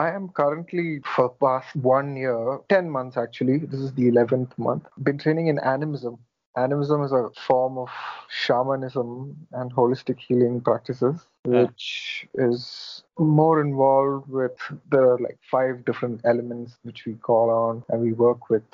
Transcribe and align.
I 0.00 0.10
am 0.16 0.28
currently 0.30 1.00
for 1.14 1.28
past 1.44 1.76
one 1.76 2.16
year, 2.16 2.58
10 2.68 2.88
months 2.90 3.16
actually. 3.18 3.58
This 3.58 3.80
is 3.80 3.92
the 3.94 4.08
11th 4.10 4.56
month. 4.56 4.84
Been 5.02 5.18
training 5.18 5.48
in 5.48 5.58
animism. 5.58 6.18
Animism 6.56 7.02
is 7.02 7.12
a 7.12 7.28
form 7.46 7.76
of 7.78 7.90
shamanism 8.28 9.36
and 9.52 9.72
holistic 9.80 10.18
healing 10.18 10.60
practices, 10.68 11.16
Yeah. 11.44 11.62
which 11.64 12.26
is 12.34 13.04
more 13.18 13.60
involved 13.60 14.28
with 14.38 14.56
there 14.90 15.06
are 15.10 15.18
like 15.18 15.38
five 15.50 15.84
different 15.84 16.20
elements 16.32 16.78
which 16.82 17.04
we 17.06 17.14
call 17.28 17.50
on 17.50 17.84
and 17.88 18.00
we 18.08 18.12
work 18.26 18.48
with. 18.48 18.68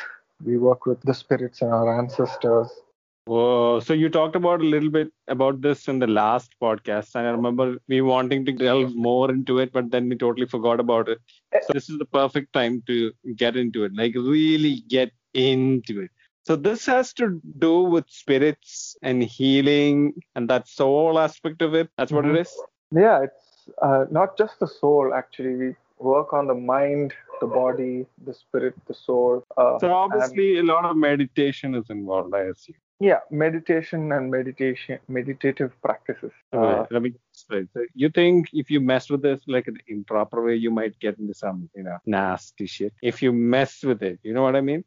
We 0.45 0.59
work 0.59 0.87
with 0.87 1.01
the 1.11 1.15
spirits 1.15 1.63
and 1.63 1.73
our 1.73 1.99
ancestors. 1.99 2.71
Whoa. 3.27 3.80
So 3.80 3.93
you 3.93 4.09
talked 4.09 4.37
about 4.37 4.61
a 4.61 4.65
little 4.65 4.89
bit 4.91 5.09
about 5.27 5.61
this 5.61 5.89
in 5.89 5.98
the 5.98 6.07
last 6.07 6.55
podcast, 6.62 7.16
and 7.16 7.27
I 7.27 7.30
remember 7.30 7.79
me 7.89 8.01
wanting 8.01 8.45
to 8.47 8.52
delve 8.52 8.95
more 8.95 9.30
into 9.30 9.59
it, 9.59 9.73
but 9.73 9.91
then 9.91 10.09
we 10.09 10.16
totally 10.16 10.47
forgot 10.47 10.79
about 10.79 11.09
it. 11.09 11.19
So 11.62 11.73
this 11.73 11.91
is 11.91 11.99
the 11.99 12.05
perfect 12.05 12.52
time 12.52 12.83
to 12.87 13.12
get 13.35 13.57
into 13.57 13.83
it, 13.83 13.93
like 13.97 14.15
really 14.15 14.85
get 14.89 15.11
into 15.35 16.01
it. 16.02 16.11
So 16.45 16.55
this 16.55 16.87
has 16.87 17.12
to 17.15 17.41
do 17.59 17.80
with 17.83 18.05
spirits 18.09 18.97
and 19.02 19.25
healing 19.25 20.15
and 20.37 20.49
that 20.49 20.69
soul 20.69 21.19
aspect 21.19 21.63
of 21.63 21.74
it. 21.74 21.91
That's 21.99 22.13
what 22.13 22.24
it 22.27 22.33
Mhm. 22.35 22.41
is. 22.43 22.63
Yeah, 22.93 23.23
it's 23.24 23.69
uh, 23.83 24.05
not 24.13 24.38
just 24.38 24.61
the 24.61 24.69
soul 24.69 25.13
actually. 25.13 25.55
We 25.57 25.74
work 25.99 26.33
on 26.33 26.47
the 26.47 26.55
mind, 26.55 27.13
the 27.41 27.49
body, 27.49 28.07
the 28.24 28.32
spirit, 28.32 28.74
the 28.87 28.95
soul. 28.95 29.43
Uh, 29.57 29.79
So 29.80 29.87
and- 29.88 29.97
obviously 29.97 30.59
a 30.59 30.63
lot 30.63 30.85
of 30.85 30.97
meditation 30.97 31.74
is 31.74 31.91
involved, 31.91 32.32
I 32.32 32.43
assume. 32.54 32.77
Yeah, 33.01 33.19
meditation 33.30 34.11
and 34.13 34.30
meditation, 34.30 34.99
meditative 35.09 35.73
practices. 35.83 36.33
Uh, 36.52 36.59
wait, 36.61 36.87
let 36.91 37.03
me 37.03 37.13
explain. 37.30 37.69
So 37.75 37.85
you 37.95 38.09
think 38.09 38.49
if 38.53 38.71
you 38.71 38.80
mess 38.80 39.11
with 39.11 39.23
this 39.23 39.41
like 39.47 39.66
an 39.66 39.79
improper 39.88 40.43
way, 40.43 40.55
you 40.57 40.71
might 40.71 40.99
get 40.99 41.19
into 41.19 41.35
some, 41.35 41.69
you 41.75 41.83
know, 41.83 41.99
nasty 42.07 42.66
shit. 42.66 42.95
If 43.03 43.23
you 43.23 43.33
mess 43.33 43.83
with 43.83 44.03
it, 44.03 44.19
you 44.23 44.33
know 44.33 44.43
what 44.43 44.57
I 44.57 44.61
mean? 44.63 44.85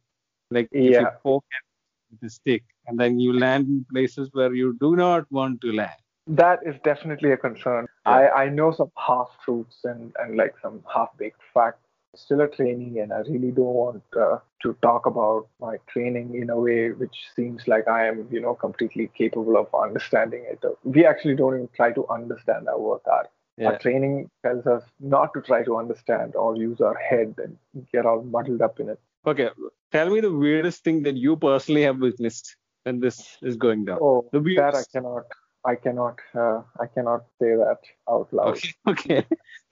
Like 0.50 0.70
if 0.72 0.84
you 0.84 0.92
Yeah. 0.92 1.10
poke 1.24 1.46
it 1.52 1.66
with 2.12 2.32
a 2.32 2.34
stick 2.34 2.64
and 2.88 3.00
then 3.00 3.20
you 3.20 3.38
land 3.38 3.68
in 3.68 3.86
places 3.92 4.30
where 4.34 4.54
you 4.54 4.76
do 4.80 4.96
not 4.96 5.32
want 5.32 5.62
to 5.62 5.72
land. 5.72 6.00
that 6.28 6.60
is 6.70 6.76
definitely 6.84 7.32
a 7.32 7.38
concern. 7.38 7.88
Yeah. 8.06 8.12
I, 8.18 8.44
I 8.44 8.50
know 8.50 8.72
some 8.72 8.92
half 8.96 9.30
truths 9.44 9.78
and, 9.84 10.12
and 10.20 10.38
like 10.38 10.54
some 10.62 10.84
half 10.94 11.10
baked 11.18 11.42
facts. 11.54 11.86
Still 12.16 12.42
a 12.42 12.48
trainee, 12.48 13.00
and 13.00 13.14
I 13.14 13.20
really 13.20 13.52
don't 13.52 13.76
want 13.84 14.04
uh, 14.20 14.40
to 14.64 14.76
talk 14.82 15.06
about 15.06 15.48
my 15.60 15.78
training 15.88 16.36
in 16.36 16.50
a 16.50 16.60
way 16.60 16.92
which 16.92 17.16
seems 17.36 17.68
like 17.68 17.88
I 17.88 18.08
am, 18.08 18.28
you 18.32 18.42
know, 18.42 18.56
completely 18.56 19.12
capable 19.16 19.58
of 19.58 19.68
understanding 19.74 20.44
it. 20.50 20.64
We 20.84 21.06
actually 21.06 21.36
don't 21.36 21.54
even 21.54 21.70
try 21.76 21.92
to 21.92 22.08
understand 22.08 22.68
our 22.68 22.80
work 22.80 23.04
art. 23.06 23.30
Yeah. 23.58 23.68
Our 23.68 23.80
training 23.80 24.30
tells 24.44 24.66
us 24.66 24.84
not 25.00 25.34
to 25.34 25.42
try 25.42 25.64
to 25.64 25.78
understand 25.78 26.36
or 26.36 26.56
use 26.56 26.82
our 26.82 26.96
head 26.96 27.36
and 27.38 27.58
get 27.92 28.06
all 28.06 28.24
muddled 28.24 28.62
up 28.62 28.80
in 28.80 28.90
it. 28.90 29.00
Okay. 29.26 29.50
Tell 29.92 30.10
me 30.10 30.22
the 30.22 30.32
weirdest 30.32 30.84
thing 30.84 31.04
that 31.04 31.18
you 31.18 31.36
personally 31.36 31.84
have 31.84 32.00
witnessed 32.00 32.56
when 32.84 33.02
this 33.02 33.38
is 33.42 33.58
going 33.58 33.86
down. 33.86 34.00
Oh, 34.02 34.30
The 34.32 34.40
that 34.56 34.76
I 34.76 34.84
cannot, 34.92 35.24
I 35.66 35.76
cannot, 35.76 36.20
uh, 36.34 36.62
I 36.80 36.88
cannot 36.88 37.26
say 37.40 37.56
that 37.56 37.80
out 38.10 38.32
loud. 38.32 38.58
Okay. 38.58 38.74
Okay. 38.88 39.26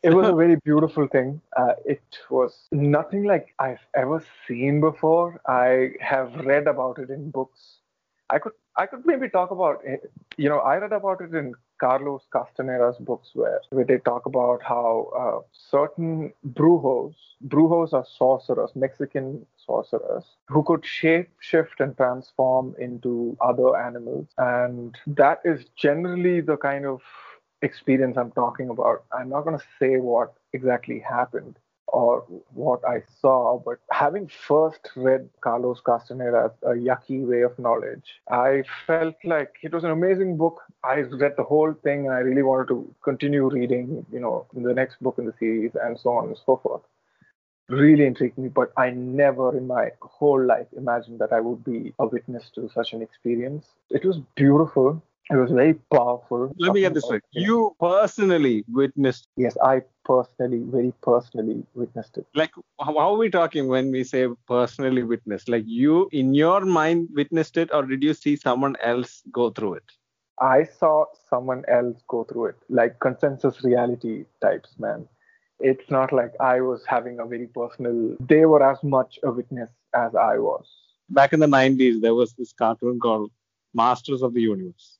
It 0.07 0.13
was 0.13 0.27
a 0.27 0.35
very 0.43 0.55
beautiful 0.63 1.07
thing. 1.07 1.41
Uh, 1.55 1.73
it 1.85 2.19
was 2.29 2.67
nothing 2.71 3.23
like 3.23 3.53
I've 3.59 3.85
ever 3.95 4.23
seen 4.47 4.79
before. 4.79 5.41
I 5.47 5.91
have 5.99 6.33
read 6.45 6.67
about 6.67 6.99
it 6.99 7.09
in 7.09 7.29
books. 7.29 7.79
I 8.29 8.39
could 8.39 8.53
I 8.77 8.85
could 8.85 9.05
maybe 9.05 9.27
talk 9.29 9.51
about 9.51 9.81
it. 9.83 10.11
You 10.37 10.49
know, 10.49 10.59
I 10.59 10.77
read 10.77 10.93
about 10.93 11.21
it 11.21 11.33
in 11.33 11.55
Carlos 11.79 12.21
Castaneda's 12.31 12.97
books 12.99 13.31
where, 13.33 13.59
where 13.71 13.85
they 13.85 13.97
talk 13.97 14.25
about 14.25 14.61
how 14.63 15.11
uh, 15.17 15.39
certain 15.51 16.33
brujos, 16.45 17.15
brujos 17.47 17.93
are 17.93 18.05
sorcerers, 18.17 18.71
Mexican 18.75 19.45
sorcerers, 19.65 20.25
who 20.47 20.63
could 20.63 20.85
shape 20.85 21.29
shift 21.39 21.79
and 21.79 21.97
transform 21.97 22.75
into 22.79 23.35
other 23.41 23.75
animals. 23.75 24.27
And 24.37 24.95
that 25.07 25.41
is 25.43 25.65
generally 25.75 26.41
the 26.41 26.57
kind 26.57 26.85
of 26.85 27.01
experience 27.61 28.17
I'm 28.17 28.31
talking 28.31 28.69
about. 28.69 29.03
I'm 29.11 29.29
not 29.29 29.41
going 29.41 29.57
to 29.57 29.65
say 29.79 29.97
what 29.97 30.33
exactly 30.53 30.99
happened 30.99 31.57
or 31.87 32.25
what 32.53 32.81
I 32.85 33.01
saw, 33.21 33.59
but 33.63 33.79
having 33.91 34.27
first 34.27 34.89
read 34.95 35.29
Carlos 35.41 35.79
Castaneda's 35.81 36.51
A 36.63 36.75
Yaqui 36.75 37.19
Way 37.19 37.41
of 37.41 37.57
Knowledge, 37.57 38.03
I 38.29 38.63
felt 38.85 39.15
like 39.23 39.55
it 39.63 39.73
was 39.73 39.83
an 39.83 39.91
amazing 39.91 40.37
book. 40.37 40.61
I 40.83 40.95
read 40.95 41.35
the 41.37 41.43
whole 41.43 41.73
thing 41.73 42.05
and 42.05 42.13
I 42.13 42.19
really 42.19 42.43
wanted 42.43 42.67
to 42.69 42.93
continue 43.03 43.49
reading, 43.49 44.05
you 44.11 44.19
know, 44.19 44.45
the 44.53 44.73
next 44.73 45.01
book 45.01 45.15
in 45.17 45.25
the 45.25 45.33
series 45.39 45.71
and 45.81 45.97
so 45.97 46.11
on 46.11 46.27
and 46.27 46.37
so 46.45 46.57
forth. 46.57 46.81
Really 47.69 48.05
intrigued 48.05 48.37
me, 48.37 48.49
but 48.49 48.71
I 48.77 48.91
never 48.91 49.57
in 49.57 49.67
my 49.67 49.91
whole 50.01 50.43
life 50.43 50.67
imagined 50.75 51.19
that 51.19 51.33
I 51.33 51.41
would 51.41 51.63
be 51.63 51.93
a 51.99 52.07
witness 52.07 52.49
to 52.55 52.69
such 52.69 52.93
an 52.93 53.01
experience. 53.01 53.65
It 53.89 54.05
was 54.05 54.19
beautiful. 54.35 55.01
It 55.29 55.35
was 55.35 55.51
very 55.51 55.73
powerful. 55.73 56.53
Let 56.57 56.73
me 56.73 56.81
get 56.81 56.93
this 56.93 57.09
right. 57.09 57.21
You 57.31 57.75
personally 57.79 58.63
witnessed 58.69 59.27
Yes, 59.35 59.57
I 59.61 59.81
personally, 60.05 60.59
very 60.65 60.93
personally 61.01 61.65
witnessed 61.75 62.17
it. 62.17 62.25
like 62.33 62.53
how 62.79 62.93
how 62.97 63.13
are 63.13 63.17
we 63.17 63.29
talking 63.29 63.67
when 63.67 63.91
we 63.91 64.03
say 64.03 64.27
personally 64.47 65.03
witnessed 65.03 65.49
like 65.49 65.63
you 65.65 66.07
in 66.11 66.33
your 66.33 66.61
mind 66.61 67.09
witnessed 67.13 67.57
it 67.57 67.73
or 67.73 67.83
did 67.83 68.03
you 68.03 68.13
see 68.13 68.35
someone 68.35 68.75
else 68.81 69.21
go 69.31 69.49
through 69.49 69.73
it 69.73 69.83
I 70.39 70.63
saw 70.65 71.05
someone 71.29 71.63
else 71.67 72.01
go 72.07 72.23
through 72.23 72.45
it, 72.45 72.55
like 72.69 72.99
consensus 72.99 73.63
reality 73.63 74.25
types, 74.39 74.77
man. 74.77 75.07
It's 75.59 75.89
not 75.89 76.13
like 76.13 76.33
I 76.39 76.61
was 76.61 76.85
having 76.85 77.19
a 77.19 77.25
very 77.25 77.47
personal, 77.47 78.15
they 78.19 78.45
were 78.45 78.61
as 78.63 78.83
much 78.83 79.17
a 79.23 79.31
witness 79.31 79.71
as 79.95 80.13
I 80.15 80.37
was. 80.37 80.65
back 81.09 81.33
in 81.33 81.39
the 81.39 81.47
90s 81.47 82.01
there 82.01 82.13
was 82.13 82.33
this 82.33 82.53
cartoon 82.53 82.99
called 82.99 83.31
masters 83.73 84.21
of 84.21 84.33
the 84.33 84.41
universe 84.41 84.96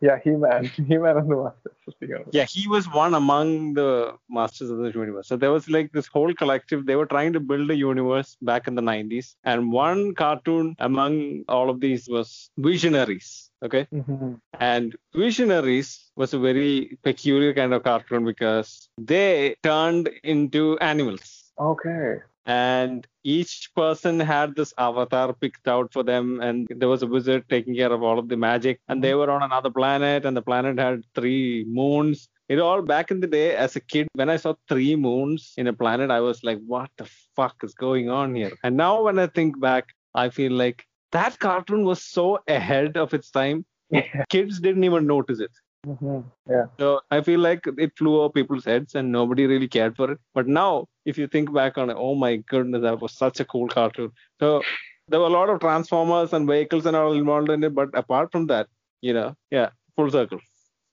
yeah, 0.00 0.18
He 0.24 0.30
Man, 0.30 0.64
He 0.88 0.96
Man 0.98 1.16
and 1.18 1.30
the 1.30 1.36
Masters 1.36 1.72
of 1.88 1.94
the 2.00 2.06
Universe. 2.06 2.34
yeah 2.38 2.44
he 2.44 2.66
was 2.68 2.84
one 2.92 3.14
among 3.14 3.74
the 3.74 3.90
masters 4.28 4.70
of 4.70 4.78
the 4.78 4.90
universe 4.90 5.28
so 5.28 5.36
there 5.36 5.52
was 5.52 5.68
like 5.76 5.92
this 5.92 6.06
whole 6.06 6.32
collective 6.34 6.86
they 6.86 6.96
were 6.96 7.06
trying 7.06 7.32
to 7.32 7.40
build 7.40 7.70
a 7.70 7.76
universe 7.76 8.36
back 8.42 8.66
in 8.68 8.74
the 8.74 8.82
90s 8.82 9.34
and 9.44 9.70
one 9.72 10.14
cartoon 10.14 10.74
among 10.78 11.44
all 11.48 11.68
of 11.70 11.80
these 11.80 12.08
was 12.08 12.50
visionaries 12.68 13.28
okay 13.62 13.86
Mhm. 13.92 14.40
And 14.58 14.96
Visionaries 15.14 15.88
was 16.16 16.32
a 16.34 16.38
very 16.38 16.98
peculiar 17.02 17.52
kind 17.58 17.72
of 17.74 17.82
cartoon 17.82 18.24
because 18.24 18.88
they 19.12 19.56
turned 19.62 20.08
into 20.24 20.78
animals. 20.78 21.52
Okay. 21.58 22.08
And 22.46 23.06
each 23.24 23.70
person 23.74 24.20
had 24.20 24.54
this 24.54 24.72
avatar 24.78 25.32
picked 25.32 25.66
out 25.68 25.92
for 25.92 26.02
them, 26.04 26.40
and 26.40 26.66
there 26.70 26.88
was 26.88 27.02
a 27.02 27.06
wizard 27.06 27.44
taking 27.48 27.74
care 27.74 27.92
of 27.92 28.02
all 28.02 28.18
of 28.18 28.28
the 28.28 28.36
magic. 28.36 28.80
And 28.88 29.02
they 29.02 29.14
were 29.14 29.30
on 29.30 29.42
another 29.42 29.70
planet, 29.70 30.24
and 30.24 30.36
the 30.36 30.42
planet 30.42 30.78
had 30.78 31.02
three 31.14 31.64
moons. 31.68 32.28
It 32.48 32.60
all 32.60 32.82
back 32.82 33.10
in 33.10 33.18
the 33.20 33.26
day, 33.26 33.56
as 33.56 33.74
a 33.74 33.80
kid, 33.80 34.06
when 34.14 34.30
I 34.30 34.36
saw 34.36 34.54
three 34.68 34.94
moons 34.94 35.52
in 35.56 35.66
a 35.66 35.72
planet, 35.72 36.10
I 36.12 36.20
was 36.20 36.44
like, 36.44 36.60
what 36.64 36.90
the 36.96 37.10
fuck 37.34 37.56
is 37.64 37.74
going 37.74 38.08
on 38.08 38.34
here? 38.36 38.52
And 38.62 38.76
now 38.76 39.02
when 39.02 39.18
I 39.18 39.26
think 39.26 39.60
back, 39.60 39.86
I 40.14 40.28
feel 40.30 40.52
like 40.52 40.84
that 41.12 41.38
cartoon 41.40 41.84
was 41.84 42.02
so 42.02 42.38
ahead 42.46 42.96
of 42.96 43.12
its 43.14 43.30
time 43.30 43.64
Yeah. 43.90 44.24
kids 44.30 44.60
didn't 44.60 44.84
even 44.84 45.06
notice 45.06 45.40
it. 45.40 45.50
Mhm. 45.84 46.24
Yeah. 46.48 46.66
So 46.78 47.00
I 47.10 47.20
feel 47.20 47.40
like 47.40 47.66
it 47.66 47.92
flew 47.96 48.20
over 48.20 48.30
people's 48.30 48.64
heads 48.64 48.94
and 48.94 49.10
nobody 49.12 49.46
really 49.46 49.68
cared 49.68 49.96
for 49.96 50.10
it. 50.12 50.18
But 50.34 50.46
now, 50.46 50.88
if 51.04 51.18
you 51.18 51.26
think 51.26 51.52
back 51.52 51.78
on 51.78 51.90
it, 51.90 51.96
oh 51.98 52.14
my 52.14 52.36
goodness, 52.36 52.82
that 52.82 53.00
was 53.00 53.12
such 53.12 53.40
a 53.40 53.44
cool 53.44 53.68
cartoon. 53.68 54.12
So 54.40 54.62
there 55.08 55.20
were 55.20 55.26
a 55.26 55.36
lot 55.38 55.48
of 55.48 55.60
transformers 55.60 56.32
and 56.32 56.46
vehicles 56.46 56.86
and 56.86 56.96
all 56.96 57.12
involved 57.12 57.50
in 57.50 57.62
it. 57.64 57.74
But 57.74 57.90
apart 57.94 58.32
from 58.32 58.46
that, 58.46 58.68
you 59.00 59.12
know, 59.12 59.36
yeah, 59.50 59.70
full 59.96 60.10
circle. 60.10 60.40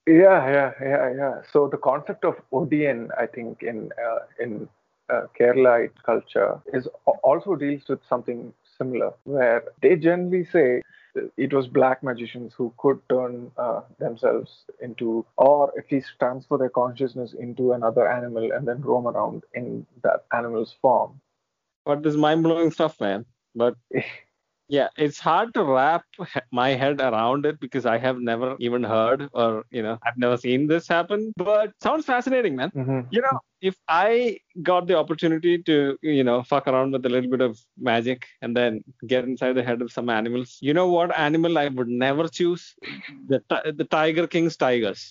Yeah, 0.08 0.48
yeah, 0.52 0.72
yeah, 0.82 1.14
yeah. 1.16 1.42
So 1.52 1.68
the 1.68 1.78
concept 1.78 2.26
of 2.26 2.36
Odiyan, 2.52 3.10
I 3.18 3.26
think, 3.26 3.64
in 3.64 3.92
uh, 4.06 4.20
in 4.40 4.68
uh, 5.10 5.28
Keralite 5.40 5.92
culture, 6.06 6.60
is 6.74 6.88
also 7.24 7.56
deals 7.56 7.88
with 7.88 8.04
something 8.08 8.54
similar, 8.78 9.14
where 9.24 9.64
they 9.82 9.96
generally 9.96 10.44
say 10.46 10.82
it 11.38 11.54
was 11.54 11.68
black 11.68 12.04
magicians 12.04 12.54
who 12.58 12.74
could 12.78 13.00
turn 13.10 13.52
uh, 13.58 13.82
themselves 14.00 14.66
into, 14.82 15.26
or 15.38 15.72
at 15.78 15.92
least 15.92 16.12
transfer 16.20 16.58
their 16.58 16.70
consciousness 16.70 17.34
into 17.34 17.74
another 17.74 18.08
animal 18.08 18.52
and 18.52 18.68
then 18.68 18.82
roam 18.82 19.08
around 19.08 19.44
in 19.54 19.86
that 20.04 20.26
animal's 20.34 20.76
form. 20.82 21.20
But 21.86 22.04
this 22.04 22.16
mind 22.16 22.44
blowing 22.44 22.72
stuff, 22.72 23.00
man. 23.00 23.26
But 23.56 23.76
yeah, 24.74 24.88
it's 24.98 25.20
hard 25.20 25.54
to 25.56 25.64
wrap 25.64 26.04
my 26.52 26.70
head 26.82 27.00
around 27.00 27.46
it 27.50 27.60
because 27.60 27.86
I 27.86 27.98
have 28.06 28.20
never 28.20 28.56
even 28.60 28.84
heard 28.84 29.30
or, 29.32 29.66
you 29.70 29.84
know, 29.84 29.98
I've 30.06 30.18
never 30.18 30.38
seen 30.38 30.68
this 30.68 30.88
happen. 30.88 31.32
But 31.38 31.74
sounds 31.88 32.06
fascinating, 32.14 32.56
man. 32.62 32.72
Mhm. 32.76 33.02
you 33.16 33.22
know, 33.26 33.36
if 33.70 33.76
I 33.88 34.06
got 34.70 34.88
the 34.88 34.96
opportunity 35.02 35.54
to, 35.70 35.76
you 36.14 36.24
know, 36.30 36.38
fuck 36.52 36.68
around 36.72 36.98
with 36.98 37.06
a 37.10 37.14
little 37.16 37.30
bit 37.36 37.42
of 37.50 37.60
magic 37.92 38.26
and 38.42 38.58
then 38.62 38.84
get 39.14 39.26
inside 39.26 39.54
the 39.60 39.68
head 39.70 39.84
of 39.86 39.92
some 39.98 40.10
animals, 40.20 40.58
you 40.70 40.74
know 40.80 40.88
what 40.96 41.16
animal 41.28 41.62
I 41.66 41.68
would 41.80 41.94
never 42.06 42.28
choose? 42.40 42.66
The 43.34 43.42
the 43.82 43.88
Tiger 43.98 44.28
King's 44.36 44.58
tigers. 44.66 45.04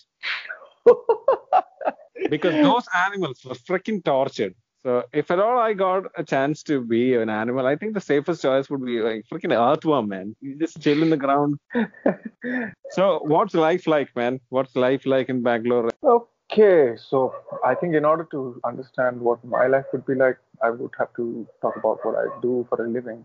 because 2.34 2.54
those 2.68 2.86
animals 3.06 3.44
were 3.44 3.54
freaking 3.70 4.04
tortured. 4.04 4.54
So 4.84 5.04
if 5.12 5.30
at 5.30 5.38
all 5.38 5.58
I 5.58 5.74
got 5.74 6.06
a 6.16 6.24
chance 6.24 6.62
to 6.64 6.80
be 6.80 7.14
an 7.14 7.30
animal, 7.30 7.66
I 7.66 7.76
think 7.76 7.94
the 7.94 8.00
safest 8.00 8.42
choice 8.42 8.68
would 8.68 8.84
be 8.84 9.00
like 9.00 9.24
freaking 9.32 9.56
earthworm, 9.56 10.08
man. 10.08 10.34
You 10.40 10.56
just 10.58 10.80
chill 10.80 11.02
in 11.02 11.10
the 11.10 11.16
ground. 11.16 11.58
so 12.90 13.20
what's 13.22 13.54
life 13.54 13.86
like, 13.86 14.14
man? 14.16 14.40
What's 14.48 14.74
life 14.74 15.06
like 15.06 15.28
in 15.28 15.42
Bangalore? 15.42 15.90
Okay, 16.02 16.96
so 16.96 17.32
I 17.64 17.76
think 17.76 17.94
in 17.94 18.04
order 18.04 18.26
to 18.32 18.60
understand 18.64 19.20
what 19.20 19.44
my 19.44 19.68
life 19.68 19.86
would 19.92 20.04
be 20.04 20.16
like, 20.16 20.38
I 20.62 20.70
would 20.70 20.90
have 20.98 21.14
to 21.14 21.46
talk 21.60 21.76
about 21.76 22.04
what 22.04 22.16
I 22.16 22.26
do 22.40 22.66
for 22.68 22.84
a 22.84 22.88
living. 22.88 23.24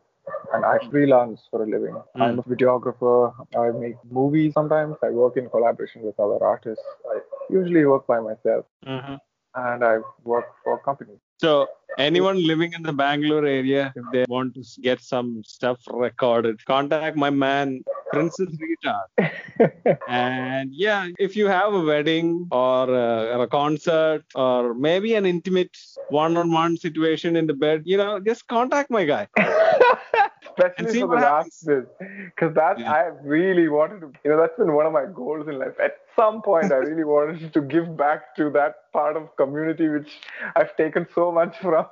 And 0.54 0.66
I 0.66 0.78
freelance 0.92 1.48
for 1.50 1.64
a 1.64 1.66
living. 1.66 1.96
Mm. 2.16 2.22
I'm 2.22 2.40
a 2.40 2.44
videographer. 2.44 3.34
I 3.58 3.72
make 3.72 3.96
movies 4.12 4.54
sometimes. 4.54 4.98
I 5.02 5.10
work 5.10 5.38
in 5.38 5.50
collaboration 5.50 6.02
with 6.04 6.20
other 6.20 6.44
artists. 6.44 6.84
I 7.10 7.20
usually 7.50 7.86
work 7.86 8.06
by 8.06 8.20
myself 8.20 8.66
Mm-hmm. 8.86 9.16
And 9.58 9.84
I 9.84 9.98
work 10.24 10.46
for 10.64 10.78
companies. 10.80 11.20
So 11.40 11.68
anyone 11.98 12.46
living 12.46 12.74
in 12.74 12.84
the 12.84 12.94
Bangalore 12.94 13.46
area, 13.46 13.94
if 13.96 14.06
they 14.12 14.26
want 14.28 14.56
to 14.56 14.64
get 14.82 15.02
some 15.02 15.44
stuff 15.46 15.80
recorded, 15.88 16.64
contact 16.66 17.16
my 17.16 17.30
man 17.30 17.84
Princess 18.12 18.50
Rita. 18.60 18.98
And 20.08 20.70
yeah, 20.74 21.08
if 21.18 21.36
you 21.36 21.48
have 21.48 21.74
a 21.74 21.82
wedding 21.82 22.48
or 22.52 22.90
a, 22.90 23.36
or 23.36 23.44
a 23.44 23.48
concert 23.48 24.24
or 24.36 24.74
maybe 24.74 25.16
an 25.16 25.26
intimate 25.26 25.76
one-on-one 26.10 26.78
situation 26.78 27.36
in 27.36 27.48
the 27.48 27.54
bed, 27.54 27.82
you 27.86 27.98
know, 27.98 28.20
just 28.20 28.48
contact 28.48 28.90
my 28.92 29.06
guy. 29.06 29.28
Especially 30.58 30.94
for 31.00 31.08
the 31.08 31.16
last 31.18 31.66
bit. 31.66 31.88
Because 32.36 32.54
that 32.56 32.80
Yeah. 32.80 32.92
I 32.92 33.02
really 33.24 33.68
wanted 33.68 34.02
to, 34.02 34.12
you 34.24 34.32
know, 34.32 34.38
that's 34.38 34.58
been 34.58 34.74
one 34.74 34.86
of 34.86 34.94
my 34.94 35.06
goals 35.06 35.48
in 35.48 35.60
life. 35.60 35.80
At 35.80 35.98
some 36.16 36.42
point, 36.42 36.72
I 36.72 36.78
really 36.78 37.04
wanted 37.16 37.54
to 37.54 37.62
give 37.62 37.96
back 37.98 38.36
to 38.38 38.50
that 38.52 38.92
part 38.94 39.16
of 39.18 39.36
community 39.38 39.88
which 39.90 40.20
I've 40.56 40.76
taken 40.78 41.08
so 41.14 41.32
much 41.32 41.58
from. 41.62 41.88